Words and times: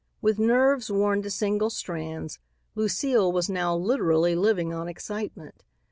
With 0.19 0.39
nerves 0.39 0.89
worn 0.89 1.21
to 1.21 1.29
single 1.29 1.69
strands, 1.69 2.39
Lucile 2.73 3.31
was 3.31 3.51
now 3.51 3.75
literally 3.75 4.33
living 4.33 4.73
on 4.73 4.87
excitement. 4.89 5.63